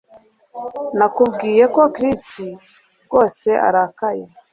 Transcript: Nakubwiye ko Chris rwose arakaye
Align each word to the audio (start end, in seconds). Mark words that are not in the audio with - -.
Nakubwiye 0.97 1.63
ko 1.73 1.81
Chris 1.95 2.19
rwose 3.05 3.49
arakaye 3.67 4.25